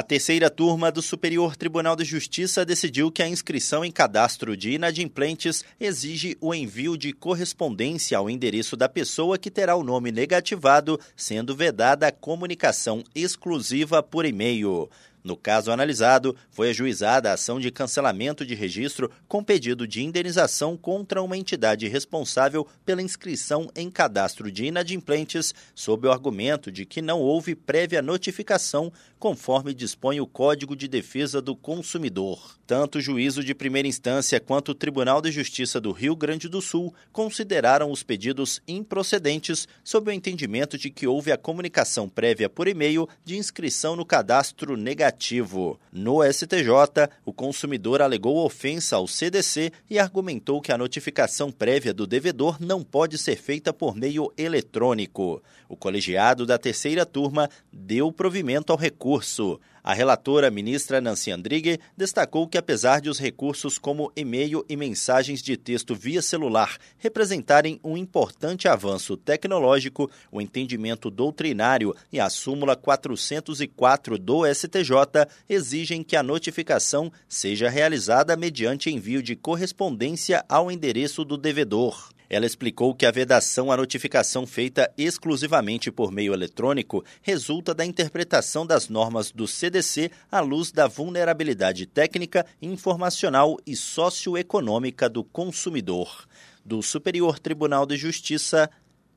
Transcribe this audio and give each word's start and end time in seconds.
A 0.00 0.02
terceira 0.02 0.48
turma 0.48 0.90
do 0.90 1.02
Superior 1.02 1.54
Tribunal 1.54 1.94
de 1.94 2.04
Justiça 2.04 2.64
decidiu 2.64 3.12
que 3.12 3.22
a 3.22 3.28
inscrição 3.28 3.84
em 3.84 3.92
cadastro 3.92 4.56
de 4.56 4.70
inadimplentes 4.70 5.62
exige 5.78 6.38
o 6.40 6.54
envio 6.54 6.96
de 6.96 7.12
correspondência 7.12 8.16
ao 8.16 8.30
endereço 8.30 8.78
da 8.78 8.88
pessoa 8.88 9.36
que 9.36 9.50
terá 9.50 9.76
o 9.76 9.84
nome 9.84 10.10
negativado, 10.10 10.98
sendo 11.14 11.54
vedada 11.54 12.06
a 12.06 12.12
comunicação 12.12 13.04
exclusiva 13.14 14.02
por 14.02 14.24
e-mail. 14.24 14.88
No 15.22 15.36
caso 15.36 15.70
analisado, 15.70 16.34
foi 16.50 16.70
ajuizada 16.70 17.30
a 17.30 17.34
ação 17.34 17.60
de 17.60 17.70
cancelamento 17.70 18.44
de 18.44 18.54
registro 18.54 19.10
com 19.28 19.44
pedido 19.44 19.86
de 19.86 20.02
indenização 20.02 20.76
contra 20.76 21.22
uma 21.22 21.36
entidade 21.36 21.86
responsável 21.88 22.66
pela 22.86 23.02
inscrição 23.02 23.70
em 23.76 23.90
cadastro 23.90 24.50
de 24.50 24.64
inadimplentes, 24.64 25.54
sob 25.74 26.08
o 26.08 26.12
argumento 26.12 26.72
de 26.72 26.86
que 26.86 27.02
não 27.02 27.20
houve 27.20 27.54
prévia 27.54 28.00
notificação, 28.00 28.90
conforme 29.18 29.74
dispõe 29.74 30.20
o 30.20 30.26
Código 30.26 30.74
de 30.74 30.88
Defesa 30.88 31.42
do 31.42 31.54
Consumidor. 31.54 32.58
Tanto 32.66 32.98
o 32.98 33.00
juízo 33.00 33.44
de 33.44 33.54
primeira 33.54 33.88
instância 33.88 34.40
quanto 34.40 34.70
o 34.70 34.74
Tribunal 34.74 35.20
de 35.20 35.30
Justiça 35.30 35.80
do 35.80 35.92
Rio 35.92 36.16
Grande 36.16 36.48
do 36.48 36.62
Sul 36.62 36.94
consideraram 37.12 37.90
os 37.90 38.02
pedidos 38.02 38.62
improcedentes, 38.66 39.68
sob 39.84 40.10
o 40.10 40.14
entendimento 40.14 40.78
de 40.78 40.88
que 40.88 41.06
houve 41.06 41.30
a 41.30 41.36
comunicação 41.36 42.08
prévia 42.08 42.48
por 42.48 42.66
e-mail 42.66 43.06
de 43.22 43.36
inscrição 43.36 43.94
no 43.94 44.06
cadastro 44.06 44.76
negativo 44.76 45.09
negativo. 45.10 45.78
No 45.92 46.22
STJ, 46.22 47.10
o 47.24 47.32
consumidor 47.32 48.00
alegou 48.00 48.44
ofensa 48.44 48.96
ao 48.96 49.06
CDC 49.06 49.72
e 49.88 49.98
argumentou 49.98 50.60
que 50.60 50.72
a 50.72 50.78
notificação 50.78 51.50
prévia 51.50 51.92
do 51.92 52.06
devedor 52.06 52.56
não 52.60 52.82
pode 52.82 53.18
ser 53.18 53.36
feita 53.36 53.72
por 53.72 53.94
meio 53.94 54.32
eletrônico. 54.38 55.42
O 55.68 55.76
colegiado 55.76 56.46
da 56.46 56.58
terceira 56.58 57.04
turma 57.04 57.50
deu 57.72 58.12
provimento 58.12 58.72
ao 58.72 58.78
recurso. 58.78 59.60
A 59.82 59.94
relatora, 59.94 60.50
ministra 60.50 61.00
Nancy 61.00 61.30
Andrighe, 61.30 61.80
destacou 61.96 62.46
que, 62.46 62.58
apesar 62.58 63.00
de 63.00 63.08
os 63.08 63.18
recursos 63.18 63.78
como 63.78 64.12
e-mail 64.14 64.64
e 64.68 64.76
mensagens 64.76 65.42
de 65.42 65.56
texto 65.56 65.94
via 65.94 66.20
celular 66.20 66.76
representarem 66.98 67.80
um 67.82 67.96
importante 67.96 68.68
avanço 68.68 69.16
tecnológico, 69.16 70.10
o 70.30 70.40
entendimento 70.40 71.10
doutrinário 71.10 71.94
e 72.12 72.20
a 72.20 72.28
súmula 72.28 72.76
404 72.76 74.18
do 74.18 74.42
STJ 74.46 75.26
exigem 75.48 76.02
que 76.02 76.16
a 76.16 76.22
notificação 76.22 77.10
seja 77.28 77.68
realizada 77.68 78.36
mediante 78.36 78.90
envio 78.90 79.22
de 79.22 79.34
correspondência 79.34 80.44
ao 80.48 80.70
endereço 80.70 81.24
do 81.24 81.36
devedor. 81.36 82.10
Ela 82.30 82.46
explicou 82.46 82.94
que 82.94 83.04
a 83.04 83.10
vedação 83.10 83.72
à 83.72 83.76
notificação 83.76 84.46
feita 84.46 84.88
exclusivamente 84.96 85.90
por 85.90 86.12
meio 86.12 86.32
eletrônico 86.32 87.04
resulta 87.20 87.74
da 87.74 87.84
interpretação 87.84 88.64
das 88.64 88.88
normas 88.88 89.32
do 89.32 89.48
CDC 89.48 90.12
à 90.30 90.38
luz 90.38 90.70
da 90.70 90.86
vulnerabilidade 90.86 91.86
técnica, 91.86 92.46
informacional 92.62 93.58
e 93.66 93.74
socioeconômica 93.74 95.08
do 95.08 95.24
consumidor. 95.24 96.28
Do 96.64 96.80
Superior 96.82 97.40
Tribunal 97.40 97.84
de 97.84 97.96
Justiça, 97.96 98.70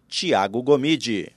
Tiago 0.08 0.64
Gomide. 0.64 1.32